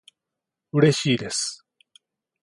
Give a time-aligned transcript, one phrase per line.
[0.73, 1.63] うれしいです